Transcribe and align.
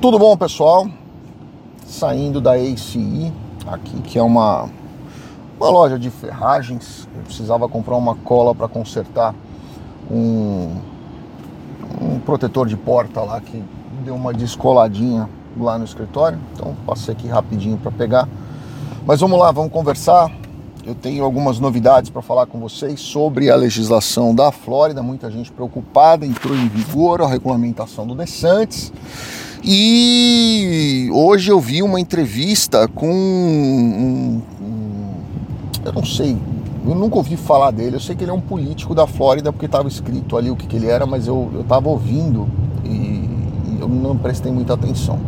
Tudo 0.00 0.18
bom, 0.18 0.34
pessoal? 0.34 0.88
Saindo 1.84 2.40
da 2.40 2.54
ACI, 2.54 3.30
aqui 3.66 4.00
que 4.00 4.18
é 4.18 4.22
uma, 4.22 4.66
uma 5.60 5.68
loja 5.68 5.98
de 5.98 6.08
ferragens. 6.08 7.06
Eu 7.14 7.22
precisava 7.24 7.68
comprar 7.68 7.98
uma 7.98 8.14
cola 8.14 8.54
para 8.54 8.66
consertar 8.66 9.34
um, 10.10 10.74
um 12.00 12.18
protetor 12.20 12.66
de 12.66 12.78
porta 12.78 13.20
lá 13.20 13.42
que 13.42 13.62
deu 14.02 14.14
uma 14.14 14.32
descoladinha 14.32 15.28
lá 15.54 15.76
no 15.76 15.84
escritório. 15.84 16.38
Então 16.54 16.74
passei 16.86 17.12
aqui 17.12 17.28
rapidinho 17.28 17.76
para 17.76 17.90
pegar. 17.90 18.26
Mas 19.04 19.20
vamos 19.20 19.38
lá, 19.38 19.52
vamos 19.52 19.70
conversar. 19.70 20.32
Eu 20.82 20.94
tenho 20.94 21.22
algumas 21.22 21.60
novidades 21.60 22.08
para 22.08 22.22
falar 22.22 22.46
com 22.46 22.58
vocês 22.58 23.00
sobre 23.00 23.50
a 23.50 23.54
legislação 23.54 24.34
da 24.34 24.50
Flórida. 24.50 25.02
Muita 25.02 25.30
gente 25.30 25.52
preocupada, 25.52 26.24
entrou 26.24 26.56
em 26.56 26.68
vigor 26.68 27.20
a 27.20 27.26
regulamentação 27.26 28.06
do 28.06 28.14
DeSantis. 28.14 28.90
E 29.62 31.10
hoje 31.12 31.50
eu 31.50 31.60
vi 31.60 31.82
uma 31.82 32.00
entrevista 32.00 32.88
com 32.88 33.10
um, 33.10 34.42
um, 34.60 35.14
eu 35.84 35.92
não 35.92 36.04
sei, 36.04 36.36
eu 36.86 36.94
nunca 36.94 37.16
ouvi 37.16 37.36
falar 37.36 37.70
dele. 37.70 37.96
Eu 37.96 38.00
sei 38.00 38.16
que 38.16 38.24
ele 38.24 38.30
é 38.30 38.34
um 38.34 38.40
político 38.40 38.94
da 38.94 39.06
Flórida 39.06 39.52
porque 39.52 39.66
estava 39.66 39.86
escrito 39.86 40.36
ali 40.36 40.50
o 40.50 40.56
que, 40.56 40.66
que, 40.66 40.76
ele 40.76 40.86
era, 40.86 41.04
mas 41.04 41.26
eu 41.26 41.50
estava 41.60 41.88
ouvindo 41.88 42.48
e, 42.84 42.88
e 42.88 43.78
eu 43.80 43.88
não 43.88 44.16
prestei 44.16 44.50
muita 44.50 44.74
atenção. 44.74 45.18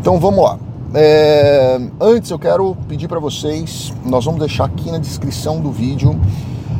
Então 0.00 0.18
vamos 0.18 0.42
lá. 0.42 0.58
É, 0.94 1.80
antes 2.00 2.30
eu 2.30 2.38
quero 2.38 2.76
pedir 2.88 3.08
para 3.08 3.18
vocês, 3.18 3.92
nós 4.06 4.24
vamos 4.24 4.40
deixar 4.40 4.64
aqui 4.64 4.90
na 4.90 4.98
descrição 4.98 5.60
do 5.60 5.72
vídeo 5.72 6.18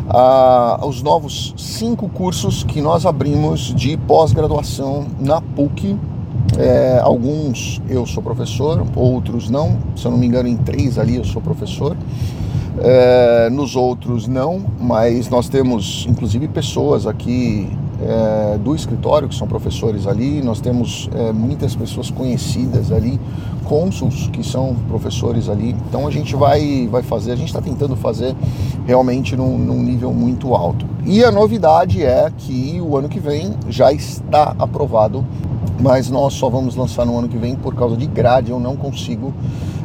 ah, 0.08 0.80
os 0.83 1.02
novos 1.02 1.55
cinco 1.56 2.08
cursos 2.08 2.62
que 2.62 2.80
nós 2.80 3.06
abrimos 3.06 3.74
de 3.74 3.96
pós-graduação 3.96 5.06
na 5.19 5.41
PUC. 5.41 5.98
É, 6.58 7.00
alguns 7.02 7.80
eu 7.88 8.06
sou 8.06 8.22
professor, 8.22 8.84
outros 8.94 9.50
não. 9.50 9.76
Se 9.96 10.06
eu 10.06 10.10
não 10.10 10.18
me 10.18 10.27
engano, 10.27 10.48
em 10.48 10.56
três 10.56 10.98
ali 10.98 11.16
eu 11.16 11.24
sou 11.24 11.42
professor. 11.42 11.96
É, 12.78 13.48
nos 13.50 13.77
outros 13.77 14.27
não, 14.27 14.61
mas 14.80 15.28
nós 15.28 15.48
temos 15.48 16.06
inclusive 16.08 16.48
pessoas 16.48 17.06
aqui 17.06 17.69
é, 18.02 18.58
do 18.58 18.74
escritório 18.74 19.28
que 19.28 19.34
são 19.34 19.46
professores 19.46 20.06
ali, 20.06 20.42
nós 20.42 20.61
temos 20.61 21.08
é, 21.14 21.33
muitas 21.33 21.77
pessoas 21.77 22.11
conhecidas 22.11 22.91
ali, 22.91 23.20
cônsuls 23.64 24.28
que 24.33 24.42
são 24.44 24.74
professores 24.89 25.48
ali, 25.48 25.74
então 25.89 26.06
a 26.06 26.11
gente 26.11 26.34
vai, 26.34 26.89
vai 26.91 27.02
fazer, 27.02 27.33
a 27.33 27.36
gente 27.36 27.48
está 27.48 27.62
tentando 27.62 27.96
fazer 27.96 28.34
realmente 28.86 29.36
num, 29.36 29.56
num 29.56 29.83
nível 29.83 30.12
muito 30.12 30.55
alto. 30.55 30.84
E 31.05 31.22
a 31.24 31.30
novidade 31.30 32.02
é 32.02 32.30
que 32.36 32.80
o 32.80 32.96
ano 32.96 33.08
que 33.08 33.20
vem 33.20 33.55
já 33.68 33.92
está 33.92 34.55
aprovado, 34.58 35.24
mas 35.80 36.11
nós 36.11 36.34
só 36.34 36.48
vamos 36.48 36.77
lançar 36.77 37.05
no 37.05 37.19
ano 37.19 37.28
que 37.28 37.36
vem 37.36 37.55
por 37.55 37.75
causa 37.75 37.97
de 37.97 38.06
grade, 38.06 38.50
eu 38.50 38.61
não 38.61 38.77
consigo 38.77 39.33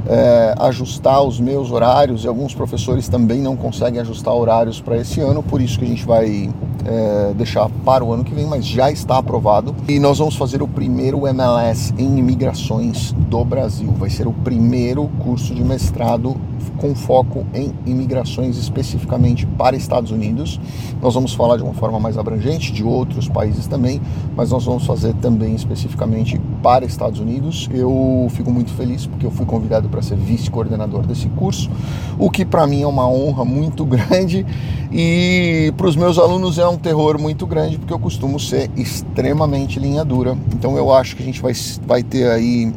é, 0.08 0.56
ajustar 0.60 1.22
os 1.22 1.40
meus 1.40 1.72
horários 1.72 2.24
e 2.24 2.28
alguns 2.28 2.54
professores 2.54 3.08
também 3.08 3.42
não 3.42 3.56
conseguem 3.56 4.00
ajustar 4.02 4.34
horários 4.34 4.82
para 4.82 4.98
esse 4.98 5.20
ano, 5.22 5.44
por 5.44 5.62
isso 5.62 5.78
que 5.78 5.86
a 5.86 5.88
gente 5.88 6.06
vai 6.06 6.50
é, 6.86 7.34
deixar 7.36 7.70
para 7.86 8.04
o 8.04 8.12
ano 8.12 8.24
que 8.24 8.34
vem, 8.34 8.46
mas 8.46 8.66
já 8.66 8.92
está 8.92 9.18
aprovado. 9.18 9.76
E 9.88 10.00
nós 10.00 10.18
vamos 10.18 10.36
fazer 10.36 10.62
o 10.62 10.68
primeiro 10.68 11.28
MLS 11.28 11.94
em 11.98 12.18
imigrações 12.18 13.12
do 13.12 13.44
Brasil. 13.44 13.94
Vai 13.98 14.10
ser 14.10 14.28
o 14.28 14.34
primeiro 14.34 15.10
curso 15.24 15.54
de 15.54 15.64
mestrado 15.64 16.36
com 16.78 16.96
foco 16.96 17.46
em 17.54 17.74
imigrações 17.86 18.58
especificamente 18.58 19.46
para 19.46 19.76
Estados 19.76 20.12
Unidos. 20.12 20.60
Nós 21.02 21.14
vamos 21.14 21.34
falar 21.34 21.58
de 21.58 21.64
uma 21.64 21.74
forma 21.74 22.00
mais 22.00 22.18
abrangente 22.18 22.72
de 22.72 22.84
outros 22.84 23.28
países 23.28 23.68
também, 23.68 24.02
mas 24.36 24.52
nós 24.52 24.66
vamos 24.66 24.86
fazer 24.86 25.14
também 25.16 25.56
especificamente 25.56 26.40
para 26.62 26.86
Estados 26.86 27.20
Unidos. 27.20 27.70
Eu 27.72 28.28
fico 28.32 28.52
muito 28.52 28.72
feliz 28.74 29.06
porque 29.06 29.26
eu 29.26 29.32
fui 29.32 29.46
convidado 29.46 29.90
para 29.90 30.02
ser 30.02 30.16
vice-coordenador 30.16 31.06
desse 31.06 31.28
curso, 31.30 31.70
o 32.18 32.30
que 32.30 32.46
para 32.46 32.66
mim 32.68 32.82
é 32.82 32.88
uma 32.88 33.08
honra 33.10 33.46
muito 33.46 33.86
grande 33.86 34.46
e 34.92 35.74
para 35.78 35.88
os 35.88 35.96
meus 35.96 36.18
alunos 36.18 36.58
é 36.58 36.68
um 36.68 36.78
terror 36.78 37.20
muito 37.20 37.46
grande 37.46 37.78
porque 37.78 37.94
eu 37.94 38.00
costumo 38.00 38.40
ser 38.40 38.70
extremamente 38.76 39.80
linha 39.80 40.04
dura. 40.04 40.38
Então 40.54 40.78
eu 40.78 40.94
acho 40.94 41.16
que 41.16 41.24
a 41.24 41.26
gente 41.26 41.42
vai, 41.42 41.54
vai 41.86 42.04
ter 42.04 42.30
aí 42.30 42.72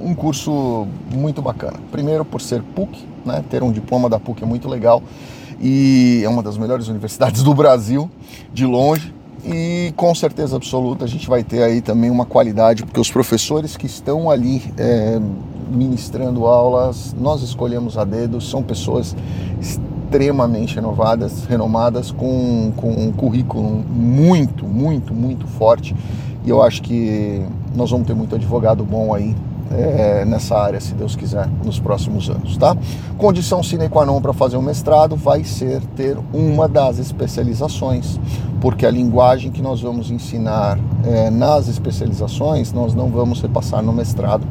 um 0.00 0.14
curso 0.14 0.86
muito 1.12 1.42
bacana. 1.42 1.78
Primeiro 1.90 2.24
por 2.24 2.40
ser 2.40 2.62
PUC, 2.62 3.06
né? 3.24 3.44
ter 3.48 3.62
um 3.62 3.70
diploma 3.70 4.08
da 4.08 4.18
PUC 4.18 4.42
é 4.42 4.46
muito 4.46 4.68
legal 4.68 5.02
e 5.60 6.22
é 6.24 6.28
uma 6.28 6.42
das 6.42 6.56
melhores 6.56 6.88
universidades 6.88 7.42
do 7.42 7.54
Brasil, 7.54 8.10
de 8.52 8.64
longe. 8.64 9.14
E 9.44 9.92
com 9.96 10.14
certeza 10.14 10.56
absoluta 10.56 11.04
a 11.04 11.08
gente 11.08 11.26
vai 11.28 11.42
ter 11.42 11.62
aí 11.62 11.80
também 11.80 12.10
uma 12.10 12.26
qualidade, 12.26 12.84
porque 12.84 13.00
os 13.00 13.10
professores 13.10 13.76
que 13.76 13.86
estão 13.86 14.30
ali 14.30 14.62
é, 14.76 15.18
ministrando 15.70 16.46
aulas, 16.46 17.14
nós 17.18 17.42
escolhemos 17.42 17.96
a 17.96 18.04
dedo, 18.04 18.40
são 18.40 18.62
pessoas 18.62 19.16
extremamente 19.58 20.74
renovadas, 20.74 21.44
renomadas, 21.44 22.10
com, 22.10 22.72
com 22.76 22.90
um 22.90 23.12
currículo 23.12 23.82
muito, 23.88 24.66
muito, 24.66 25.14
muito 25.14 25.46
forte. 25.46 25.94
E 26.44 26.50
eu 26.50 26.62
acho 26.62 26.82
que 26.82 27.42
nós 27.74 27.90
vamos 27.90 28.06
ter 28.06 28.14
muito 28.14 28.34
advogado 28.34 28.84
bom 28.84 29.14
aí 29.14 29.34
é, 29.70 30.24
nessa 30.24 30.56
área, 30.56 30.80
se 30.80 30.94
Deus 30.94 31.14
quiser, 31.14 31.48
nos 31.64 31.78
próximos 31.78 32.28
anos, 32.28 32.56
tá? 32.56 32.76
Condição 33.16 33.62
sine 33.62 33.88
qua 33.88 34.04
non 34.04 34.20
para 34.20 34.32
fazer 34.32 34.56
um 34.56 34.62
mestrado 34.62 35.14
vai 35.16 35.44
ser 35.44 35.80
ter 35.96 36.18
uma 36.32 36.68
das 36.68 36.98
especializações, 36.98 38.18
porque 38.60 38.84
a 38.84 38.90
linguagem 38.90 39.50
que 39.50 39.62
nós 39.62 39.80
vamos 39.80 40.10
ensinar 40.10 40.78
é, 41.04 41.30
nas 41.30 41.68
especializações 41.68 42.72
nós 42.72 42.94
não 42.94 43.08
vamos 43.08 43.40
repassar 43.40 43.82
no 43.82 43.92
mestrado. 43.92 44.46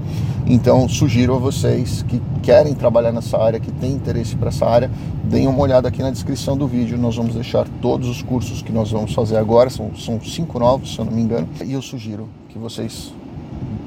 Então, 0.48 0.90
sugiro 0.90 1.36
a 1.36 1.38
vocês 1.38 2.02
que 2.08 2.20
querem 2.42 2.74
trabalhar 2.74 3.12
nessa 3.12 3.38
área, 3.38 3.60
que 3.60 3.72
têm 3.72 3.92
interesse 3.92 4.36
para 4.36 4.50
essa 4.50 4.66
área, 4.66 4.90
deem 5.24 5.46
uma 5.46 5.60
olhada 5.60 5.88
aqui 5.88 6.02
na 6.02 6.10
descrição 6.10 6.58
do 6.58 6.68
vídeo. 6.68 6.98
Nós 6.98 7.16
vamos 7.16 7.36
deixar 7.36 7.68
todos 7.82 8.10
os 8.10 8.24
cursos 8.24 8.64
que 8.64 8.72
nós 8.72 8.90
vamos 8.90 9.14
fazer 9.14 9.38
agora, 9.38 9.70
são, 9.70 9.92
são 9.96 10.20
cinco 10.20 10.58
novos, 10.58 10.96
se 10.96 11.00
eu 11.00 11.06
não 11.06 11.12
me 11.12 11.22
engano, 11.22 11.48
e 11.64 11.74
eu 11.74 11.82
sugiro 11.84 12.28
que 12.48 12.58
vocês 12.58 13.14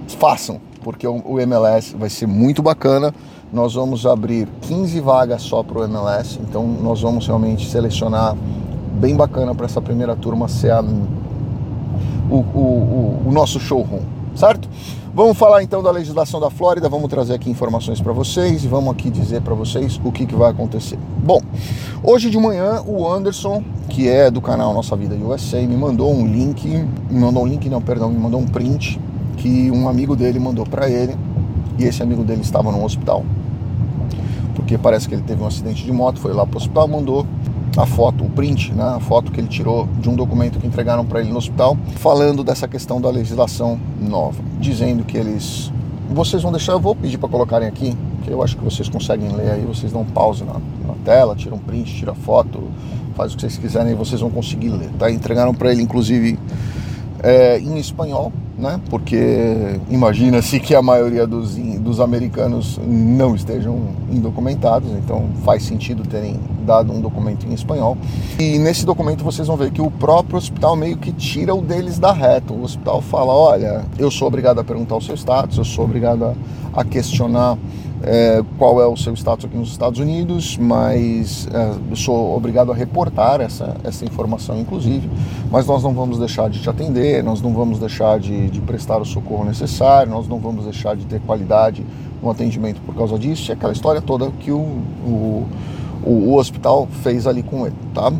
façam 0.06 0.60
porque 0.82 1.06
o 1.06 1.40
MLS 1.40 1.96
vai 1.96 2.10
ser 2.10 2.26
muito 2.26 2.62
bacana. 2.62 3.14
Nós 3.52 3.74
vamos 3.74 4.06
abrir 4.06 4.48
15 4.62 5.00
vagas 5.00 5.42
só 5.42 5.62
para 5.62 5.80
o 5.80 5.84
MLS, 5.84 6.38
então 6.40 6.66
nós 6.66 7.02
vamos 7.02 7.26
realmente 7.26 7.68
selecionar 7.68 8.34
bem 8.98 9.14
bacana 9.14 9.54
para 9.54 9.66
essa 9.66 9.80
primeira 9.80 10.16
turma 10.16 10.48
ser 10.48 10.70
a, 10.70 10.80
o, 12.30 12.36
o, 12.36 13.22
o, 13.26 13.32
nosso 13.32 13.60
showroom, 13.60 14.00
certo? 14.34 14.68
Vamos 15.14 15.36
falar 15.36 15.62
então 15.62 15.82
da 15.82 15.90
legislação 15.90 16.40
da 16.40 16.48
Flórida, 16.48 16.88
vamos 16.88 17.10
trazer 17.10 17.34
aqui 17.34 17.50
informações 17.50 18.00
para 18.00 18.12
vocês 18.12 18.64
e 18.64 18.68
vamos 18.68 18.90
aqui 18.90 19.10
dizer 19.10 19.42
para 19.42 19.54
vocês 19.54 20.00
o 20.02 20.10
que, 20.10 20.24
que 20.24 20.34
vai 20.34 20.50
acontecer. 20.50 20.98
Bom, 21.18 21.38
hoje 22.02 22.30
de 22.30 22.38
manhã 22.38 22.82
o 22.86 23.06
Anderson, 23.06 23.62
que 23.90 24.08
é 24.08 24.30
do 24.30 24.40
canal 24.40 24.72
Nossa 24.72 24.96
Vida 24.96 25.14
USA, 25.14 25.60
me 25.60 25.76
mandou 25.76 26.10
um 26.10 26.26
link, 26.26 26.66
me 26.66 27.20
mandou 27.20 27.42
um 27.42 27.46
link, 27.46 27.68
não, 27.68 27.82
perdão, 27.82 28.08
me 28.08 28.18
mandou 28.18 28.40
um 28.40 28.46
print 28.46 28.98
que 29.42 29.70
um 29.70 29.88
amigo 29.88 30.14
dele 30.14 30.38
mandou 30.38 30.64
para 30.64 30.88
ele 30.88 31.16
e 31.78 31.84
esse 31.84 32.02
amigo 32.02 32.22
dele 32.22 32.42
estava 32.42 32.70
no 32.70 32.84
hospital 32.84 33.24
porque 34.54 34.78
parece 34.78 35.08
que 35.08 35.14
ele 35.14 35.22
teve 35.22 35.42
um 35.42 35.46
acidente 35.46 35.84
de 35.84 35.92
moto, 35.92 36.20
foi 36.20 36.32
lá 36.32 36.46
para 36.46 36.54
o 36.54 36.58
hospital, 36.58 36.88
mandou 36.88 37.26
a 37.76 37.86
foto, 37.86 38.24
o 38.24 38.30
print, 38.30 38.72
né, 38.72 38.84
a 38.84 39.00
foto 39.00 39.32
que 39.32 39.40
ele 39.40 39.48
tirou 39.48 39.88
de 39.98 40.08
um 40.08 40.14
documento 40.14 40.58
que 40.58 40.66
entregaram 40.66 41.04
para 41.04 41.20
ele 41.20 41.30
no 41.30 41.38
hospital, 41.38 41.76
falando 41.96 42.44
dessa 42.44 42.68
questão 42.68 43.00
da 43.00 43.10
legislação 43.10 43.80
nova, 44.00 44.42
dizendo 44.60 45.04
que 45.04 45.16
eles, 45.16 45.72
vocês 46.10 46.42
vão 46.42 46.52
deixar, 46.52 46.72
eu 46.72 46.80
vou 46.80 46.94
pedir 46.94 47.18
para 47.18 47.28
colocarem 47.28 47.66
aqui, 47.66 47.96
que 48.22 48.30
eu 48.30 48.42
acho 48.42 48.56
que 48.56 48.64
vocês 48.64 48.88
conseguem 48.88 49.30
ler 49.32 49.52
aí, 49.52 49.62
vocês 49.62 49.90
dão 49.90 50.04
pause 50.04 50.44
na, 50.44 50.54
na 50.54 50.94
tela, 51.04 51.34
tiram 51.34 51.58
print, 51.58 51.94
tira 51.94 52.14
foto, 52.14 52.62
faz 53.14 53.32
o 53.32 53.36
que 53.36 53.42
vocês 53.42 53.56
quiserem 53.56 53.92
e 53.92 53.94
vocês 53.94 54.20
vão 54.20 54.30
conseguir 54.30 54.68
ler, 54.68 54.90
tá? 54.98 55.10
Entregaram 55.10 55.54
para 55.54 55.72
ele, 55.72 55.82
inclusive, 55.82 56.38
é, 57.22 57.58
em 57.58 57.78
espanhol, 57.78 58.32
né? 58.62 58.80
Porque 58.88 59.80
imagina-se 59.90 60.60
que 60.60 60.72
a 60.74 60.80
maioria 60.80 61.26
dos, 61.26 61.56
dos 61.56 61.98
americanos 61.98 62.80
não 62.86 63.34
estejam 63.34 63.88
indocumentados, 64.08 64.88
então 64.92 65.26
faz 65.44 65.64
sentido 65.64 66.04
terem 66.06 66.38
dado 66.64 66.92
um 66.92 67.00
documento 67.00 67.44
em 67.44 67.52
espanhol. 67.52 67.98
E 68.38 68.58
nesse 68.58 68.86
documento 68.86 69.24
vocês 69.24 69.48
vão 69.48 69.56
ver 69.56 69.72
que 69.72 69.82
o 69.82 69.90
próprio 69.90 70.38
hospital 70.38 70.76
meio 70.76 70.96
que 70.96 71.10
tira 71.10 71.52
o 71.52 71.60
deles 71.60 71.98
da 71.98 72.12
reta. 72.12 72.52
O 72.52 72.62
hospital 72.62 73.02
fala: 73.02 73.32
olha, 73.32 73.84
eu 73.98 74.10
sou 74.10 74.28
obrigado 74.28 74.60
a 74.60 74.64
perguntar 74.64 74.94
o 74.96 75.00
seu 75.00 75.16
status, 75.16 75.58
eu 75.58 75.64
sou 75.64 75.84
obrigado 75.84 76.24
a, 76.24 76.34
a 76.72 76.84
questionar 76.84 77.58
é, 78.02 78.42
qual 78.58 78.80
é 78.80 78.86
o 78.86 78.96
seu 78.96 79.14
status 79.14 79.44
aqui 79.44 79.56
nos 79.56 79.70
Estados 79.70 80.00
Unidos, 80.00 80.56
mas 80.58 81.48
é, 81.52 81.94
sou 81.96 82.36
obrigado 82.36 82.72
a 82.72 82.74
reportar 82.74 83.40
essa, 83.40 83.76
essa 83.84 84.04
informação, 84.04 84.58
inclusive. 84.58 85.08
Mas 85.50 85.66
nós 85.66 85.82
não 85.82 85.92
vamos 85.92 86.18
deixar 86.18 86.50
de 86.50 86.60
te 86.60 86.68
atender, 86.68 87.22
nós 87.22 87.40
não 87.40 87.52
vamos 87.52 87.78
deixar 87.78 88.18
de, 88.18 88.50
de 88.50 88.60
prestar 88.60 89.00
o 89.00 89.04
socorro 89.04 89.44
necessário, 89.44 90.10
nós 90.10 90.26
não 90.26 90.38
vamos 90.38 90.64
deixar 90.64 90.96
de 90.96 91.06
ter 91.06 91.20
qualidade 91.20 91.84
no 92.22 92.30
atendimento 92.30 92.80
por 92.82 92.94
causa 92.94 93.18
disso, 93.18 93.50
e 93.50 93.52
aquela 93.52 93.72
história 93.72 94.00
toda 94.00 94.30
que 94.40 94.50
o, 94.50 94.58
o, 94.58 95.46
o, 96.04 96.10
o 96.10 96.36
hospital 96.36 96.88
fez 97.02 97.26
ali 97.26 97.42
com 97.42 97.66
ele, 97.66 97.76
tá? 97.94 98.12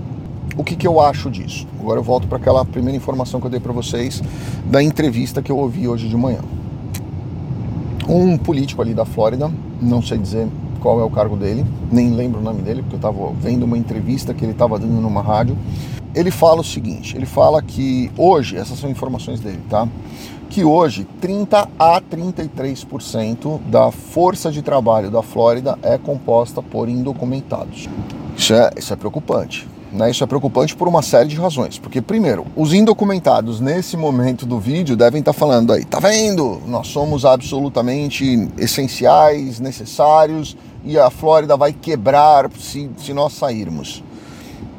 O 0.56 0.62
que, 0.62 0.76
que 0.76 0.86
eu 0.86 1.00
acho 1.00 1.30
disso? 1.30 1.66
Agora 1.80 1.98
eu 1.98 2.04
volto 2.04 2.28
para 2.28 2.36
aquela 2.36 2.64
primeira 2.64 2.96
informação 2.96 3.40
que 3.40 3.46
eu 3.46 3.50
dei 3.50 3.60
para 3.60 3.72
vocês 3.72 4.22
da 4.66 4.82
entrevista 4.82 5.40
que 5.40 5.50
eu 5.50 5.56
ouvi 5.56 5.88
hoje 5.88 6.08
de 6.08 6.16
manhã. 6.16 6.40
Um 8.08 8.36
político 8.36 8.82
ali 8.82 8.94
da 8.94 9.04
Flórida, 9.04 9.50
não 9.80 10.02
sei 10.02 10.18
dizer 10.18 10.48
qual 10.80 11.00
é 11.00 11.04
o 11.04 11.10
cargo 11.10 11.36
dele, 11.36 11.64
nem 11.90 12.10
lembro 12.10 12.40
o 12.40 12.42
nome 12.42 12.60
dele, 12.60 12.82
porque 12.82 12.96
eu 12.96 12.98
estava 12.98 13.32
vendo 13.40 13.62
uma 13.62 13.78
entrevista 13.78 14.34
que 14.34 14.44
ele 14.44 14.52
estava 14.52 14.78
dando 14.78 15.00
numa 15.00 15.22
rádio. 15.22 15.56
Ele 16.14 16.30
fala 16.30 16.60
o 16.60 16.64
seguinte: 16.64 17.16
ele 17.16 17.24
fala 17.24 17.62
que 17.62 18.10
hoje, 18.18 18.56
essas 18.56 18.78
são 18.78 18.90
informações 18.90 19.40
dele, 19.40 19.60
tá? 19.70 19.88
Que 20.50 20.64
hoje 20.64 21.06
30 21.20 21.68
a 21.78 22.00
33% 22.00 23.58
da 23.70 23.90
força 23.90 24.50
de 24.50 24.60
trabalho 24.60 25.10
da 25.10 25.22
Flórida 25.22 25.78
é 25.82 25.96
composta 25.96 26.60
por 26.60 26.88
indocumentados. 26.88 27.88
Isso 28.36 28.52
é, 28.52 28.70
isso 28.76 28.92
é 28.92 28.96
preocupante. 28.96 29.66
Né? 29.92 30.10
Isso 30.10 30.24
é 30.24 30.26
preocupante 30.26 30.74
por 30.74 30.88
uma 30.88 31.02
série 31.02 31.28
de 31.28 31.36
razões. 31.36 31.78
Porque, 31.78 32.00
primeiro, 32.00 32.46
os 32.56 32.72
indocumentados 32.72 33.60
nesse 33.60 33.96
momento 33.96 34.46
do 34.46 34.58
vídeo 34.58 34.96
devem 34.96 35.20
estar 35.20 35.34
falando 35.34 35.72
aí, 35.72 35.84
tá 35.84 36.00
vendo? 36.00 36.60
Nós 36.66 36.88
somos 36.88 37.24
absolutamente 37.24 38.48
essenciais, 38.56 39.60
necessários 39.60 40.56
e 40.84 40.98
a 40.98 41.10
Flórida 41.10 41.56
vai 41.56 41.72
quebrar 41.72 42.50
se, 42.58 42.90
se 42.96 43.12
nós 43.12 43.34
sairmos. 43.34 44.02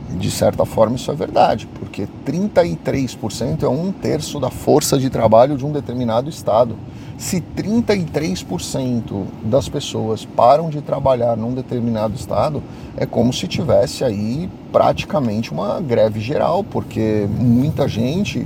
De 0.10 0.30
certa 0.30 0.66
forma, 0.66 0.96
isso 0.96 1.10
é 1.12 1.16
verdade, 1.16 1.68
porque 1.80 2.08
33% 2.26 3.64
é 3.64 3.68
um 3.68 3.92
terço 3.92 4.40
da 4.40 4.50
força 4.50 4.98
de 4.98 5.10
trabalho 5.10 5.58
de 5.58 5.66
um 5.66 5.72
determinado 5.72 6.30
estado. 6.30 6.76
Se 7.24 7.42
33% 7.56 9.24
das 9.46 9.70
pessoas 9.70 10.26
param 10.26 10.70
de 10.70 10.82
trabalhar 10.82 11.38
num 11.38 11.54
determinado 11.54 12.16
estado, 12.16 12.62
é 12.98 13.06
como 13.06 13.32
se 13.32 13.48
tivesse 13.48 14.04
aí 14.04 14.50
praticamente 14.74 15.50
uma 15.50 15.80
greve 15.80 16.20
geral, 16.20 16.66
porque 16.66 17.26
muita 17.40 17.88
gente 17.88 18.46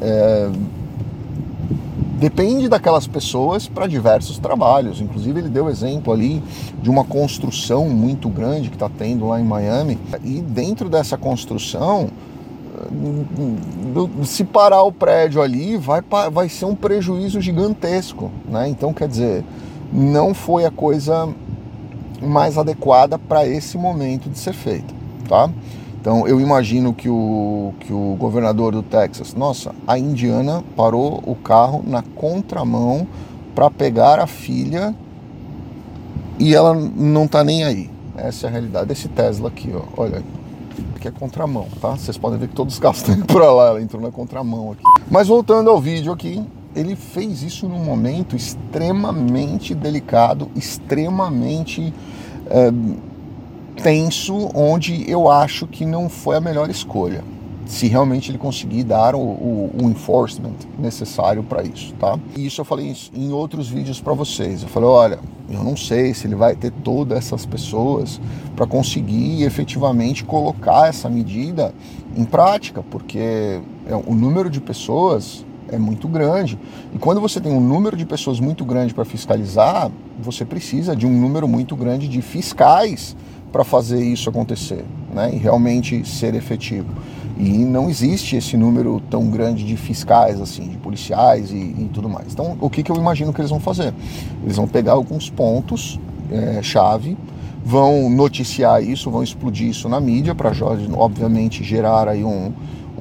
é, 0.00 0.48
depende 2.20 2.68
daquelas 2.68 3.08
pessoas 3.08 3.66
para 3.66 3.88
diversos 3.88 4.38
trabalhos. 4.38 5.00
Inclusive, 5.00 5.40
ele 5.40 5.48
deu 5.48 5.68
exemplo 5.68 6.12
ali 6.12 6.40
de 6.80 6.88
uma 6.88 7.02
construção 7.02 7.88
muito 7.88 8.28
grande 8.28 8.68
que 8.68 8.76
está 8.76 8.88
tendo 8.88 9.26
lá 9.26 9.40
em 9.40 9.44
Miami, 9.44 9.98
e 10.22 10.40
dentro 10.40 10.88
dessa 10.88 11.18
construção 11.18 12.08
se 14.24 14.44
parar 14.44 14.82
o 14.82 14.92
prédio 14.92 15.40
ali, 15.42 15.76
vai, 15.76 16.02
vai 16.32 16.48
ser 16.48 16.64
um 16.64 16.74
prejuízo 16.74 17.40
gigantesco. 17.40 18.30
Né? 18.48 18.68
Então, 18.68 18.92
quer 18.92 19.08
dizer, 19.08 19.44
não 19.92 20.34
foi 20.34 20.64
a 20.64 20.70
coisa 20.70 21.28
mais 22.20 22.56
adequada 22.56 23.18
para 23.18 23.46
esse 23.46 23.76
momento 23.76 24.28
de 24.28 24.38
ser 24.38 24.52
feita. 24.52 24.94
Tá? 25.28 25.50
Então, 26.00 26.28
eu 26.28 26.40
imagino 26.40 26.92
que 26.92 27.08
o, 27.08 27.72
que 27.80 27.92
o 27.92 28.16
governador 28.18 28.72
do 28.72 28.82
Texas, 28.82 29.34
nossa, 29.34 29.74
a 29.86 29.98
indiana 29.98 30.62
parou 30.76 31.22
o 31.24 31.34
carro 31.34 31.82
na 31.86 32.02
contramão 32.02 33.06
para 33.54 33.70
pegar 33.70 34.18
a 34.18 34.26
filha 34.26 34.94
e 36.38 36.54
ela 36.54 36.74
não 36.74 37.26
tá 37.26 37.42
nem 37.42 37.64
aí. 37.64 37.90
Essa 38.16 38.46
é 38.46 38.48
a 38.48 38.52
realidade 38.52 38.86
desse 38.86 39.08
Tesla 39.08 39.48
aqui, 39.48 39.72
ó. 39.74 39.82
Olha, 39.96 40.22
que 41.04 41.08
é 41.08 41.10
contramão, 41.10 41.66
tá? 41.82 41.90
Vocês 41.90 42.16
podem 42.16 42.38
ver 42.38 42.48
que 42.48 42.54
todos 42.54 42.74
os 42.74 42.80
carros 42.80 42.98
estão 42.98 43.14
indo 43.14 43.38
lá, 43.38 43.68
ela 43.68 43.82
entrou 43.82 44.00
na 44.00 44.10
contramão 44.10 44.72
aqui. 44.72 44.82
Mas 45.10 45.28
voltando 45.28 45.68
ao 45.68 45.78
vídeo 45.78 46.10
aqui, 46.10 46.42
ele 46.74 46.96
fez 46.96 47.42
isso 47.42 47.68
num 47.68 47.84
momento 47.84 48.34
extremamente 48.34 49.74
delicado, 49.74 50.50
extremamente 50.56 51.92
é, 52.46 52.72
tenso, 53.82 54.50
onde 54.54 55.04
eu 55.10 55.30
acho 55.30 55.66
que 55.66 55.84
não 55.84 56.08
foi 56.08 56.36
a 56.36 56.40
melhor 56.40 56.70
escolha 56.70 57.22
se 57.66 57.86
realmente 57.86 58.30
ele 58.30 58.38
conseguir 58.38 58.84
dar 58.84 59.14
o, 59.14 59.20
o, 59.20 59.70
o 59.82 59.88
enforcement 59.88 60.54
necessário 60.78 61.42
para 61.42 61.62
isso, 61.62 61.94
tá? 61.94 62.18
E 62.36 62.46
isso 62.46 62.60
eu 62.60 62.64
falei 62.64 62.94
em 63.14 63.32
outros 63.32 63.68
vídeos 63.68 64.00
para 64.00 64.12
vocês. 64.12 64.62
Eu 64.62 64.68
falei, 64.68 64.88
olha, 64.88 65.18
eu 65.48 65.62
não 65.62 65.76
sei 65.76 66.12
se 66.14 66.26
ele 66.26 66.34
vai 66.34 66.54
ter 66.54 66.70
todas 66.70 67.18
essas 67.18 67.46
pessoas 67.46 68.20
para 68.54 68.66
conseguir 68.66 69.42
efetivamente 69.42 70.24
colocar 70.24 70.88
essa 70.88 71.08
medida 71.08 71.74
em 72.16 72.24
prática, 72.24 72.82
porque 72.90 73.60
é, 73.86 73.94
o 74.06 74.14
número 74.14 74.50
de 74.50 74.60
pessoas 74.60 75.44
é 75.68 75.78
muito 75.78 76.06
grande. 76.06 76.58
E 76.94 76.98
quando 76.98 77.20
você 77.20 77.40
tem 77.40 77.52
um 77.52 77.60
número 77.60 77.96
de 77.96 78.04
pessoas 78.04 78.38
muito 78.40 78.64
grande 78.64 78.94
para 78.94 79.04
fiscalizar, 79.04 79.90
você 80.18 80.44
precisa 80.44 80.94
de 80.94 81.06
um 81.06 81.12
número 81.12 81.48
muito 81.48 81.74
grande 81.74 82.08
de 82.08 82.20
fiscais 82.22 83.16
para 83.50 83.64
fazer 83.64 84.04
isso 84.04 84.28
acontecer, 84.28 84.84
né? 85.12 85.30
E 85.32 85.36
realmente 85.36 86.06
ser 86.08 86.34
efetivo. 86.34 86.88
E 87.36 87.64
não 87.64 87.90
existe 87.90 88.36
esse 88.36 88.56
número 88.56 89.02
tão 89.10 89.28
grande 89.28 89.64
de 89.64 89.76
fiscais, 89.76 90.40
assim, 90.40 90.68
de 90.68 90.76
policiais 90.76 91.50
e, 91.50 91.56
e 91.56 91.90
tudo 91.92 92.08
mais. 92.08 92.32
Então, 92.32 92.56
o 92.60 92.70
que, 92.70 92.82
que 92.82 92.92
eu 92.92 92.96
imagino 92.96 93.32
que 93.32 93.40
eles 93.40 93.50
vão 93.50 93.60
fazer? 93.60 93.92
Eles 94.42 94.56
vão 94.56 94.68
pegar 94.68 94.92
alguns 94.92 95.28
pontos 95.30 95.98
é, 96.30 96.62
chave, 96.62 97.16
vão 97.64 98.08
noticiar 98.08 98.82
isso, 98.82 99.10
vão 99.10 99.22
explodir 99.22 99.68
isso 99.68 99.88
na 99.88 100.00
mídia 100.00 100.34
para, 100.34 100.52
obviamente, 100.96 101.64
gerar 101.64 102.08
aí 102.08 102.22
um, 102.22 102.52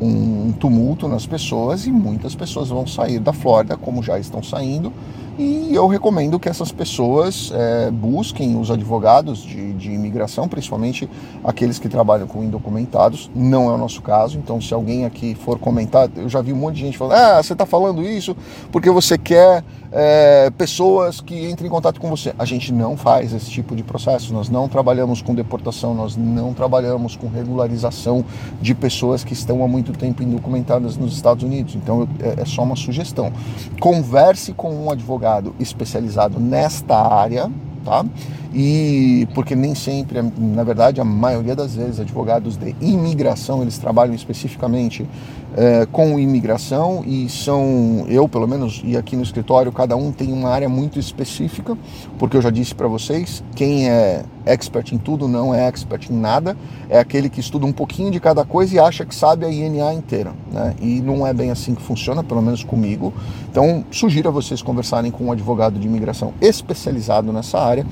um 0.02 0.52
tumulto 0.60 1.08
nas 1.08 1.26
pessoas 1.26 1.86
e 1.86 1.92
muitas 1.92 2.34
pessoas 2.34 2.70
vão 2.70 2.88
sair 2.88 3.20
da 3.20 3.34
Flórida, 3.34 3.78
como 3.78 4.02
já 4.02 4.18
estão 4.18 4.42
saindo, 4.42 4.92
e 5.38 5.74
eu 5.74 5.88
recomendo 5.88 6.40
que 6.40 6.48
essas 6.48 6.72
pessoas 6.72 7.52
é, 7.54 7.90
busquem 7.90 8.60
os 8.60 8.70
advogados 8.70 9.42
de, 9.42 9.74
de, 9.74 9.92
imigração, 9.92 10.48
principalmente 10.48 11.10
aqueles 11.44 11.80
que 11.80 11.90
trabalham 11.90 12.28
com 12.28 12.44
indocumentados. 12.44 13.32
Não 13.34 13.70
é 13.70 13.74
o 13.74 13.78
nosso 13.78 14.02
caso, 14.02 14.38
então 14.38 14.62
se 14.62 14.74
alguém 14.74 15.06
aqui 15.06 15.34
for 15.34 15.58
comentar, 15.58 16.08
eu 16.16 16.30
já 16.30 16.40
vi 16.40 16.54
um 16.54 16.58
monte 16.58 16.76
de 16.76 16.82
gente 16.82 16.98
falando: 16.98 17.18
ah, 17.18 17.42
você 17.42 17.54
está 17.54 17.66
falando 17.66 18.04
isso 18.04 18.38
porque 18.72 18.92
você 18.92 19.18
quer 19.18 19.64
é, 19.92 20.52
pessoas 20.52 21.20
que 21.20 21.50
entrem 21.50 21.68
em 21.68 21.72
contato 21.72 22.00
com 22.00 22.10
você. 22.10 22.34
A 22.38 22.46
gente 22.46 22.72
não 22.72 22.96
faz 22.96 23.34
esse 23.34 23.50
tipo 23.50 23.76
de 23.76 23.82
processo, 23.82 24.34
nós 24.34 24.50
não 24.50 24.68
trabalhamos 24.68 25.22
com 25.22 25.34
deportação, 25.34 25.96
nós 25.96 26.16
não 26.16 26.54
trabalhamos 26.54 27.16
com 27.16 27.28
regularização 27.28 28.24
de 28.62 28.76
pessoas 28.76 29.24
que 29.24 29.34
estão 29.34 29.64
há 29.64 29.68
muito 29.68 29.94
tempo 29.94 30.22
indocumentadas 30.22 30.96
nos 30.96 31.16
Estados 31.16 31.44
Unidos. 31.44 31.74
Então 31.74 32.08
é, 32.20 32.42
é 32.42 32.46
só 32.46 32.62
uma 32.62 32.76
sugestão. 32.76 33.32
Converse 33.80 34.54
com 34.54 34.72
um 34.76 34.92
advogado 34.92 35.23
advogado 35.24 35.56
especializado 35.60 36.40
nesta 36.40 36.98
área, 36.98 37.50
tá? 37.86 38.06
E 38.54 39.28
porque 39.34 39.56
nem 39.56 39.74
sempre, 39.74 40.22
na 40.38 40.64
verdade, 40.64 41.02
a 41.02 41.04
maioria 41.04 41.56
das 41.56 41.76
vezes, 41.76 42.00
advogados 42.00 42.56
de 42.56 42.76
imigração 42.80 43.64
eles 43.64 43.80
trabalham 43.80 44.14
especificamente 44.14 45.08
é, 45.56 45.88
com 45.92 46.20
imigração 46.20 47.04
e 47.06 47.28
são, 47.30 48.06
eu 48.08 48.28
pelo 48.28 48.48
menos, 48.48 48.82
e 48.84 48.96
aqui 48.96 49.16
no 49.16 49.24
escritório, 49.24 49.72
cada 49.72 49.96
um 49.96 50.12
tem 50.12 50.32
uma 50.32 50.50
área 50.50 50.70
muito 50.70 51.00
específica, 51.00 51.78
porque 52.20 52.38
eu 52.38 52.42
já 52.42 52.50
disse 52.50 52.76
para 52.76 52.88
vocês, 52.88 53.44
quem 53.56 53.90
é 53.90 54.24
expert 54.46 54.92
em 54.92 54.98
tudo 54.98 55.28
não 55.28 55.54
é 55.54 55.68
expert 55.68 56.12
em 56.12 56.16
nada, 56.16 56.56
é 56.90 57.00
aquele 57.00 57.30
que 57.30 57.40
estuda 57.40 57.66
um 57.66 57.72
pouquinho 57.72 58.12
de 58.12 58.20
cada 58.20 58.44
coisa 58.46 58.76
e 58.76 58.80
acha 58.80 59.06
que 59.06 59.16
sabe 59.16 59.46
a 59.46 59.50
INA 59.50 59.94
inteira, 59.94 60.34
né? 60.52 60.76
E 60.82 61.02
não 61.02 61.26
é 61.26 61.34
bem 61.34 61.50
assim 61.50 61.74
que 61.74 61.82
funciona, 61.82 62.24
pelo 62.24 62.42
menos 62.42 62.64
comigo. 62.64 63.14
Então, 63.50 63.86
sugiro 63.90 64.30
a 64.30 64.32
vocês 64.32 64.62
conversarem 64.62 65.12
com 65.12 65.26
um 65.26 65.32
advogado 65.32 65.80
de 65.80 65.88
imigração 65.88 66.34
especializado 66.42 67.32
nessa 67.32 67.60
área 67.60 67.86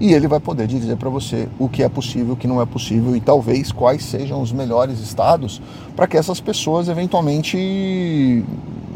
e 0.00 0.12
ele 0.12 0.26
vai 0.26 0.40
poder 0.40 0.66
dizer 0.66 0.96
para 0.96 1.08
você 1.08 1.48
o 1.58 1.68
que 1.68 1.82
é 1.82 1.88
possível, 1.88 2.34
o 2.34 2.36
que 2.36 2.46
não 2.46 2.60
é 2.60 2.66
possível 2.66 3.14
e 3.14 3.20
talvez 3.20 3.70
quais 3.70 4.04
sejam 4.04 4.40
os 4.40 4.52
melhores 4.52 4.98
estados 5.00 5.60
para 5.94 6.06
que 6.06 6.16
essas 6.16 6.40
pessoas 6.40 6.88
eventualmente 6.88 8.44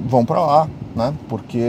vão 0.08 0.24
para 0.24 0.40
lá, 0.40 0.68
né? 0.96 1.14
Porque 1.28 1.62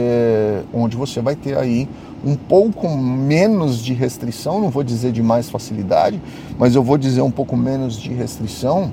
onde 0.72 0.96
você 0.96 1.20
vai 1.20 1.36
ter 1.36 1.56
aí 1.56 1.88
um 2.24 2.34
pouco 2.34 2.88
menos 2.88 3.82
de 3.82 3.94
restrição, 3.94 4.60
não 4.60 4.70
vou 4.70 4.82
dizer 4.82 5.12
de 5.12 5.22
mais 5.22 5.48
facilidade, 5.48 6.20
mas 6.58 6.74
eu 6.74 6.82
vou 6.82 6.98
dizer 6.98 7.22
um 7.22 7.30
pouco 7.30 7.56
menos 7.56 7.98
de 7.98 8.12
restrição 8.12 8.90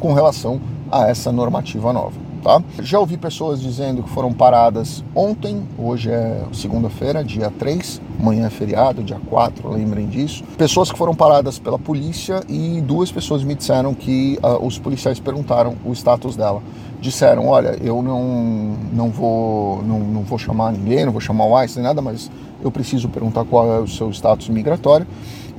com 0.00 0.12
relação 0.12 0.60
a 0.90 1.08
essa 1.08 1.30
normativa 1.30 1.92
nova. 1.92 2.31
Tá? 2.42 2.60
Já 2.80 2.98
ouvi 2.98 3.16
pessoas 3.16 3.60
dizendo 3.60 4.02
que 4.02 4.10
foram 4.10 4.32
paradas 4.32 5.04
ontem, 5.14 5.62
hoje 5.78 6.10
é 6.10 6.42
segunda-feira, 6.52 7.22
dia 7.22 7.52
3, 7.56 8.02
amanhã 8.18 8.46
é 8.46 8.50
feriado, 8.50 9.00
dia 9.00 9.20
4, 9.30 9.70
lembrem 9.70 10.08
disso. 10.08 10.42
Pessoas 10.58 10.90
que 10.90 10.98
foram 10.98 11.14
paradas 11.14 11.60
pela 11.60 11.78
polícia 11.78 12.42
e 12.48 12.80
duas 12.80 13.12
pessoas 13.12 13.44
me 13.44 13.54
disseram 13.54 13.94
que 13.94 14.40
uh, 14.42 14.66
os 14.66 14.76
policiais 14.76 15.20
perguntaram 15.20 15.76
o 15.84 15.92
status 15.92 16.34
dela. 16.34 16.60
Disseram, 17.00 17.46
olha, 17.46 17.78
eu 17.80 18.02
não, 18.02 18.76
não, 18.92 19.08
vou, 19.08 19.80
não, 19.84 20.00
não 20.00 20.22
vou 20.22 20.36
chamar 20.36 20.72
ninguém, 20.72 21.04
não 21.04 21.12
vou 21.12 21.20
chamar 21.20 21.44
o 21.44 21.62
ICE 21.62 21.76
nem 21.76 21.84
nada, 21.84 22.02
mas 22.02 22.28
eu 22.60 22.72
preciso 22.72 23.08
perguntar 23.08 23.44
qual 23.44 23.72
é 23.72 23.78
o 23.78 23.86
seu 23.86 24.10
status 24.10 24.48
migratório 24.48 25.06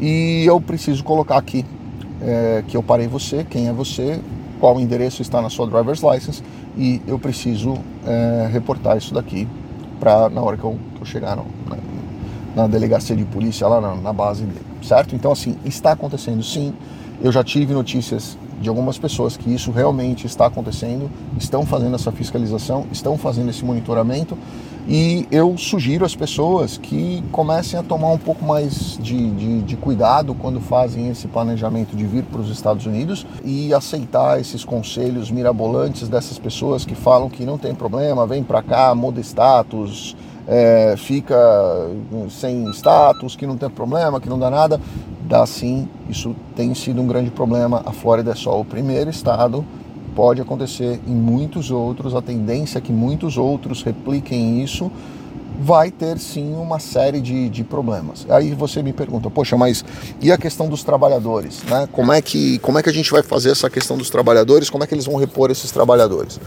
e 0.02 0.44
eu 0.46 0.60
preciso 0.60 1.02
colocar 1.02 1.38
aqui 1.38 1.66
é, 2.22 2.62
que 2.68 2.76
eu 2.76 2.84
parei 2.84 3.08
você, 3.08 3.46
quem 3.50 3.70
é 3.70 3.74
você, 3.74 4.20
qual 4.60 4.80
endereço 4.80 5.22
está 5.22 5.42
na 5.42 5.50
sua 5.50 5.68
driver's 5.68 6.02
license 6.02 6.42
e 6.78 7.02
eu 7.08 7.20
preciso 7.20 7.78
é, 8.06 8.50
reportar 8.52 8.98
isso 8.98 9.14
daqui 9.14 9.48
para 10.00 10.30
na 10.30 10.42
hora 10.42 10.58
que 10.58 10.64
eu, 10.64 10.78
que 10.96 11.02
eu 11.02 11.06
chegar 11.06 11.36
no, 11.36 11.46
na, 11.68 11.78
na, 12.56 12.68
delegacia 12.68 13.16
de 13.16 13.24
polícia 13.26 13.68
lá 13.68 13.80
na, 13.80 13.96
na, 13.96 14.14
base 14.14 14.44
dele, 14.44 14.66
certo? 14.82 15.16
Então 15.16 15.32
assim 15.32 15.56
está 15.64 15.92
acontecendo 15.92 16.44
sim. 16.44 16.74
Eu 17.24 17.32
já 17.32 17.42
tive 17.42 17.74
notícias 17.74 18.38
de 18.60 18.68
algumas 18.68 18.98
pessoas 18.98 19.38
que 19.38 19.50
isso 19.50 19.72
realmente 19.72 20.28
está 20.28 20.46
acontecendo, 20.48 21.10
estão 21.40 21.66
fazendo 21.66 21.96
essa 21.96 22.12
fiscalização, 22.12 22.86
estão 22.92 23.18
fazendo 23.18 23.50
esse 23.50 23.64
monitoramento 23.64 24.38
e 24.86 25.26
eu 25.32 25.58
sugiro 25.58 26.04
às 26.04 26.14
pessoas 26.14 26.78
que 26.78 27.24
comecem 27.32 27.80
a 27.80 27.84
tomar 27.84 28.10
um 28.10 28.18
pouco 28.18 28.44
mais 28.44 28.98
de, 29.02 29.32
de, 29.32 29.62
de 29.62 29.78
cuidado 29.78 30.36
quando 30.36 30.60
fazem 30.60 31.08
esse 31.08 31.30
planejamento 31.30 31.96
de 31.96 32.06
vir 32.06 32.24
para 32.24 32.42
os 32.42 32.50
Estados 32.50 32.86
Unidos 32.86 33.26
e 33.42 33.74
aceitar 33.74 34.42
esses 34.42 34.66
conselhos 34.66 35.32
mirabolantes 35.32 36.10
dessas 36.10 36.38
pessoas 36.38 36.84
que 36.84 36.94
falam 36.94 37.30
que 37.30 37.46
não 37.46 37.58
tem 37.58 37.74
problema, 37.74 38.28
vem 38.28 38.44
para 38.44 38.62
cá, 38.62 38.94
muda 38.94 39.22
status, 39.22 40.14
é, 40.48 40.96
fica 40.98 41.36
sem 42.30 42.70
status, 42.72 43.36
que 43.36 43.48
não 43.48 43.58
tem 43.58 43.70
problema, 43.70 44.20
que 44.20 44.30
não 44.30 44.40
dá 44.40 44.50
nada. 44.50 44.80
Dá 45.22 45.46
sim, 45.46 45.88
isso 46.10 46.36
tem 46.56 46.74
sido 46.74 47.02
um 47.02 47.08
grande 47.08 47.32
problema. 47.32 47.82
A 47.86 47.92
Flórida 47.92 48.32
é 48.32 48.36
só 48.36 48.60
o 48.60 48.66
primeiro 48.66 49.10
estado 49.10 49.66
pode 50.14 50.42
acontecer 50.42 51.00
em 51.08 51.14
muitos 51.14 51.72
outros, 51.72 52.16
a 52.16 52.22
tendência 52.22 52.78
é 52.78 52.82
que 52.82 52.92
muitos 52.92 53.38
outros 53.38 53.84
repliquem 53.84 54.62
isso, 54.62 54.92
vai 55.60 55.92
ter 55.92 56.18
sim 56.18 56.54
uma 56.56 56.80
série 56.80 57.22
de, 57.22 57.50
de 57.50 57.64
problemas. 57.64 58.26
Aí 58.30 58.54
você 58.54 58.82
me 58.82 58.94
pergunta, 58.94 59.30
poxa, 59.30 59.58
mas 59.58 59.84
e 60.22 60.32
a 60.32 60.38
questão 60.38 60.68
dos 60.68 60.84
trabalhadores? 60.84 61.64
Né? 61.64 61.88
Como, 61.92 62.12
é 62.12 62.22
que, 62.22 62.60
como 62.60 62.80
é 62.80 62.84
que 62.84 62.90
a 62.90 62.94
gente 62.94 63.12
vai 63.12 63.24
fazer 63.24 63.52
essa 63.52 63.70
questão 63.70 63.98
dos 63.98 64.10
trabalhadores? 64.10 64.70
Como 64.70 64.84
é 64.84 64.88
que 64.88 64.94
eles 64.94 65.06
vão 65.06 65.16
repor 65.16 65.52
esses 65.52 65.72
trabalhadores? 65.72 66.40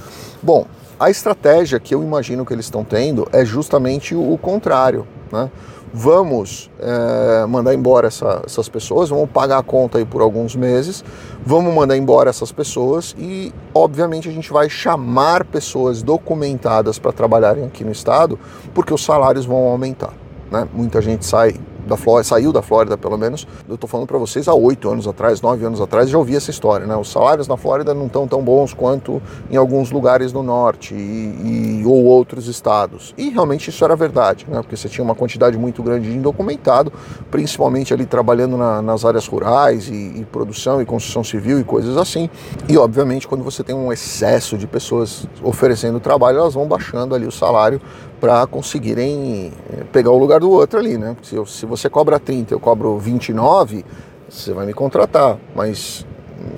Bom, 0.43 0.67
a 0.99 1.11
estratégia 1.11 1.79
que 1.79 1.95
eu 1.95 2.03
imagino 2.03 2.45
que 2.45 2.53
eles 2.53 2.67
estão 2.67 2.85
tendo 2.85 3.29
é 3.33 3.45
justamente 3.45 4.15
o 4.15 4.37
contrário. 4.39 5.07
Né? 5.31 5.51
Vamos 5.99 6.71
é, 6.79 7.47
mandar 7.47 7.73
embora 7.73 8.09
essa, 8.09 8.43
essas 8.45 8.69
pessoas, 8.69 9.09
vamos 9.09 9.31
pagar 9.31 9.57
a 9.57 9.63
conta 9.63 9.97
aí 9.97 10.05
por 10.05 10.21
alguns 10.21 10.55
meses, 10.55 11.03
vamos 11.45 11.73
mandar 11.73 11.97
embora 11.97 12.29
essas 12.29 12.53
pessoas 12.53 13.17
e, 13.19 13.51
obviamente, 13.73 14.29
a 14.29 14.33
gente 14.33 14.53
vai 14.53 14.69
chamar 14.69 15.43
pessoas 15.47 16.03
documentadas 16.03 16.99
para 16.99 17.13
trabalharem 17.13 17.65
aqui 17.65 17.83
no 17.83 17.91
estado, 17.91 18.39
porque 18.75 18.93
os 18.93 19.03
salários 19.03 19.47
vão 19.47 19.57
aumentar. 19.69 20.13
Né? 20.51 20.69
Muita 20.71 21.01
gente 21.01 21.25
sai 21.25 21.55
da 21.87 21.97
Flórida, 21.97 22.25
saiu 22.25 22.53
da 22.53 22.61
Flórida 22.61 22.99
pelo 22.99 23.17
menos. 23.17 23.47
Eu 23.69 23.77
estou 23.77 23.89
falando 23.89 24.07
para 24.07 24.19
vocês 24.19 24.49
há 24.49 24.55
oito 24.55 24.91
anos 24.91 25.07
atrás, 25.07 25.41
nove 25.41 25.65
anos 25.65 25.81
atrás, 25.81 26.11
já 26.11 26.19
ouvi 26.19 26.35
essa 26.35 26.51
história, 26.51 26.87
né? 26.87 26.97
Os 26.97 27.11
salários 27.11 27.47
na 27.47 27.57
Flórida 27.57 27.95
não 27.95 28.07
estão 28.07 28.27
tão 28.27 28.43
bons 28.43 28.75
quanto 28.75 29.23
em 29.51 29.57
alguns 29.57 29.91
lugares 29.91 30.33
no 30.33 30.43
norte 30.43 30.95
e, 30.95 31.81
e, 31.81 31.87
ou 31.87 32.05
outros 32.05 32.49
estados. 32.49 33.15
E 33.17 33.31
realmente 33.31 33.71
isso 33.71 33.85
era 33.85 33.95
verdade, 33.95 34.47
né? 34.49 34.61
Porque 34.61 34.77
você 34.77 34.89
tinha 34.89 35.05
uma 35.05 35.15
quantidade 35.15 35.57
muito 35.57 35.83
grande 35.83 36.11
de 36.11 36.17
indocumentado, 36.17 36.93
principalmente 37.31 37.95
ali 37.95 38.05
trabalhando 38.05 38.57
na, 38.57 38.83
nas 38.83 39.05
áreas 39.05 39.27
rurais 39.27 39.89
e, 39.89 39.93
e 39.93 40.27
produção 40.31 40.83
e 40.83 40.87
construção 40.87 41.23
civil 41.23 41.61
e 41.61 41.65
coisas 41.65 41.97
assim. 41.97 42.29
E 42.69 42.77
obviamente 42.77 43.29
quando 43.29 43.45
você 43.45 43.63
tem 43.63 43.75
um 43.75 43.93
excesso 43.93 44.59
de 44.59 44.67
pessoas 44.67 45.27
oferecendo 45.43 46.01
trabalho, 46.01 46.39
elas 46.39 46.55
vão 46.55 46.67
baixando 46.67 47.15
ali 47.15 47.27
o 47.27 47.33
salário 47.33 47.81
para 48.21 48.47
conseguirem 48.47 49.53
eh, 49.73 49.85
pegar 49.93 50.11
o 50.11 50.19
lugar 50.19 50.41
do 50.41 50.51
outro 50.51 50.79
ali, 50.79 50.97
né? 50.97 51.17
Se, 51.23 51.35
eu, 51.37 51.47
se 51.47 51.67
você 51.67 51.89
cobra 51.89 52.19
30, 52.19 52.55
eu 52.55 52.61
cobro 52.61 52.99
29, 52.99 53.85
você 54.29 54.53
vai 54.53 54.67
me 54.67 54.73
contratar, 54.73 55.39
mas 55.55 56.05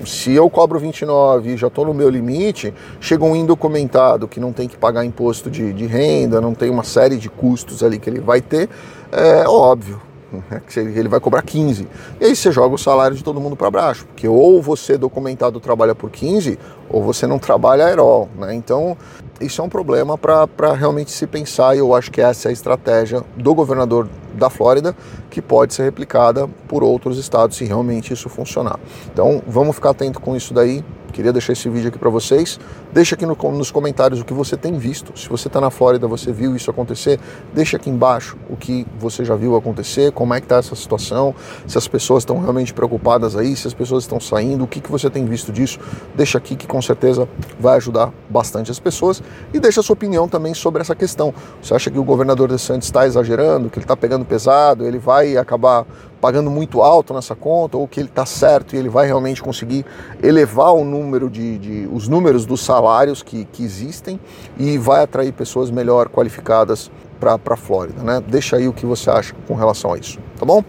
se 0.05 0.33
eu 0.33 0.49
cobro 0.49 0.79
29 0.79 1.53
e 1.53 1.57
já 1.57 1.67
estou 1.67 1.85
no 1.85 1.93
meu 1.93 2.09
limite, 2.09 2.73
chega 2.99 3.23
um 3.23 3.35
indocumentado 3.35 4.27
que 4.27 4.39
não 4.39 4.51
tem 4.51 4.67
que 4.67 4.77
pagar 4.77 5.05
imposto 5.05 5.49
de, 5.49 5.73
de, 5.73 5.85
renda, 5.85 6.41
não 6.41 6.53
tem 6.53 6.69
uma 6.69 6.83
série 6.83 7.17
de 7.17 7.29
custos 7.29 7.83
ali 7.83 7.99
que 7.99 8.09
ele 8.09 8.19
vai 8.19 8.41
ter, 8.41 8.69
é 9.11 9.47
óbvio. 9.47 10.01
Né, 10.31 10.61
ele 10.75 11.09
vai 11.09 11.19
cobrar 11.19 11.41
15. 11.41 11.87
E 12.19 12.25
aí 12.25 12.35
você 12.35 12.51
joga 12.51 12.75
o 12.75 12.77
salário 12.77 13.15
de 13.15 13.23
todo 13.23 13.39
mundo 13.39 13.55
para 13.55 13.71
baixo, 13.71 14.05
porque 14.05 14.27
ou 14.27 14.61
você 14.61 14.97
documentado 14.97 15.59
trabalha 15.59 15.95
por 15.95 16.09
15, 16.09 16.57
ou 16.89 17.03
você 17.03 17.25
não 17.25 17.39
trabalha 17.39 17.85
aerol. 17.85 18.29
Né? 18.37 18.53
Então, 18.53 18.97
isso 19.41 19.61
é 19.61 19.63
um 19.63 19.69
problema 19.69 20.17
para 20.17 20.73
realmente 20.73 21.11
se 21.11 21.25
pensar, 21.25 21.75
e 21.75 21.79
eu 21.79 21.93
acho 21.93 22.11
que 22.11 22.21
essa 22.21 22.47
é 22.47 22.49
a 22.49 22.53
estratégia 22.53 23.23
do 23.35 23.53
governador 23.53 24.07
da 24.33 24.49
Flórida, 24.49 24.95
que 25.29 25.41
pode 25.41 25.73
ser 25.73 25.83
replicada 25.83 26.47
por 26.67 26.83
outros 26.83 27.17
estados 27.17 27.57
se 27.57 27.65
realmente 27.65 28.13
isso 28.13 28.29
funcionar. 28.29 28.79
Então, 29.11 29.41
vamos 29.47 29.75
ficar 29.75 29.91
atento 29.91 30.19
com 30.19 30.35
isso 30.35 30.53
daí. 30.53 30.83
Queria 31.11 31.33
deixar 31.33 31.53
esse 31.53 31.69
vídeo 31.69 31.89
aqui 31.89 31.97
para 31.97 32.09
vocês. 32.09 32.59
Deixa 32.91 33.15
aqui 33.15 33.25
no, 33.25 33.35
nos 33.51 33.71
comentários 33.71 34.21
o 34.21 34.25
que 34.25 34.33
você 34.33 34.55
tem 34.55 34.77
visto. 34.77 35.17
Se 35.17 35.27
você 35.29 35.47
está 35.47 35.59
na 35.59 35.69
Flórida, 35.69 36.07
você 36.07 36.31
viu 36.31 36.55
isso 36.55 36.69
acontecer, 36.69 37.19
deixa 37.53 37.77
aqui 37.77 37.89
embaixo 37.89 38.37
o 38.49 38.55
que 38.55 38.85
você 38.97 39.23
já 39.25 39.35
viu 39.35 39.55
acontecer, 39.55 40.11
como 40.11 40.33
é 40.33 40.39
que 40.39 40.45
está 40.45 40.57
essa 40.57 40.75
situação, 40.75 41.33
se 41.67 41.77
as 41.77 41.87
pessoas 41.87 42.23
estão 42.23 42.39
realmente 42.39 42.73
preocupadas 42.73 43.35
aí, 43.35 43.55
se 43.55 43.67
as 43.67 43.73
pessoas 43.73 44.03
estão 44.03 44.19
saindo, 44.19 44.63
o 44.63 44.67
que, 44.67 44.79
que 44.81 44.91
você 44.91 45.09
tem 45.09 45.25
visto 45.25 45.51
disso. 45.51 45.79
Deixa 46.15 46.37
aqui 46.37 46.55
que 46.55 46.67
com 46.67 46.81
certeza 46.81 47.27
vai 47.59 47.77
ajudar 47.77 48.11
bastante 48.29 48.71
as 48.71 48.79
pessoas. 48.79 49.21
E 49.53 49.59
deixa 49.59 49.79
a 49.79 49.83
sua 49.83 49.93
opinião 49.93 50.27
também 50.27 50.53
sobre 50.53 50.81
essa 50.81 50.95
questão. 50.95 51.33
Você 51.61 51.73
acha 51.73 51.89
que 51.91 51.99
o 51.99 52.03
governador 52.03 52.49
de 52.49 52.59
Santos 52.59 52.87
está 52.87 53.05
exagerando, 53.05 53.69
que 53.69 53.77
ele 53.77 53.83
está 53.83 53.95
pegando 53.95 54.25
pesado, 54.25 54.85
ele 54.85 54.99
vai 54.99 55.37
acabar 55.37 55.85
pagando 56.19 56.49
muito 56.49 56.81
alto 56.81 57.13
nessa 57.13 57.35
conta, 57.35 57.77
ou 57.77 57.87
que 57.87 57.99
ele 57.99 58.09
está 58.09 58.25
certo 58.25 58.75
e 58.75 58.79
ele 58.79 58.89
vai 58.89 59.07
realmente 59.07 59.41
conseguir 59.41 59.85
elevar 60.21 60.73
o 60.73 60.83
número 60.83 61.29
de, 61.29 61.57
de 61.57 61.89
os 61.91 62.07
números 62.07 62.45
dos 62.45 62.61
salários 62.61 63.23
que, 63.23 63.45
que 63.45 63.63
existem 63.63 64.19
e 64.57 64.77
vai 64.77 65.03
atrair 65.03 65.31
pessoas 65.31 65.71
melhor 65.71 66.09
qualificadas 66.09 66.91
para 67.19 67.39
a 67.45 67.57
Flórida, 67.57 68.01
né? 68.01 68.23
Deixa 68.25 68.55
aí 68.55 68.67
o 68.67 68.73
que 68.73 68.85
você 68.85 69.09
acha 69.09 69.35
com 69.47 69.53
relação 69.53 69.93
a 69.93 69.97
isso, 69.97 70.19
tá 70.37 70.45
bom? 70.45 70.63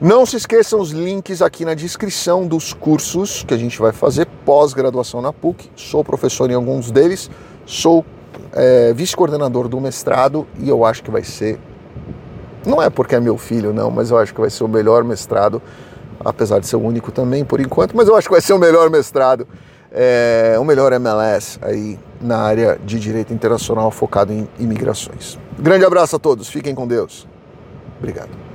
Não 0.00 0.26
se 0.26 0.36
esqueçam 0.36 0.78
os 0.78 0.90
links 0.90 1.40
aqui 1.40 1.64
na 1.64 1.72
descrição 1.72 2.46
dos 2.46 2.74
cursos 2.74 3.42
que 3.42 3.54
a 3.54 3.56
gente 3.56 3.78
vai 3.78 3.92
fazer 3.92 4.26
pós-graduação 4.44 5.22
na 5.22 5.32
PUC. 5.32 5.70
Sou 5.74 6.04
professor 6.04 6.50
em 6.50 6.54
alguns 6.54 6.90
deles, 6.90 7.30
sou 7.64 8.04
é, 8.52 8.92
vice-coordenador 8.92 9.68
do 9.68 9.80
mestrado 9.80 10.46
e 10.60 10.68
eu 10.68 10.84
acho 10.84 11.02
que 11.02 11.10
vai 11.10 11.24
ser 11.24 11.58
não 12.66 12.82
é 12.82 12.90
porque 12.90 13.14
é 13.14 13.20
meu 13.20 13.38
filho, 13.38 13.72
não, 13.72 13.90
mas 13.90 14.10
eu 14.10 14.18
acho 14.18 14.34
que 14.34 14.40
vai 14.40 14.50
ser 14.50 14.64
o 14.64 14.68
melhor 14.68 15.04
mestrado, 15.04 15.62
apesar 16.24 16.58
de 16.58 16.66
ser 16.66 16.76
o 16.76 16.80
único 16.80 17.12
também 17.12 17.44
por 17.44 17.60
enquanto, 17.60 17.96
mas 17.96 18.08
eu 18.08 18.16
acho 18.16 18.26
que 18.26 18.32
vai 18.32 18.40
ser 18.40 18.52
o 18.52 18.58
melhor 18.58 18.90
mestrado, 18.90 19.46
é, 19.92 20.56
o 20.58 20.64
melhor 20.64 20.92
MLS 20.92 21.58
aí 21.62 21.98
na 22.20 22.38
área 22.38 22.78
de 22.84 22.98
direito 22.98 23.32
internacional 23.32 23.90
focado 23.90 24.32
em 24.32 24.48
imigrações. 24.58 25.38
Grande 25.58 25.84
abraço 25.84 26.16
a 26.16 26.18
todos, 26.18 26.48
fiquem 26.48 26.74
com 26.74 26.86
Deus. 26.86 27.26
Obrigado. 27.98 28.45